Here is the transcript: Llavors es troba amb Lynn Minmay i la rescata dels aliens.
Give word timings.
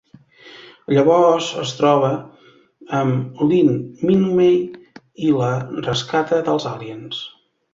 Llavors 0.97 1.49
es 1.63 1.73
troba 1.81 2.09
amb 3.01 3.45
Lynn 3.51 3.77
Minmay 4.09 4.59
i 5.29 5.37
la 5.43 5.53
rescata 5.89 6.45
dels 6.49 6.67
aliens. 6.75 7.23